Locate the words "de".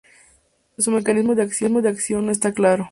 1.35-1.43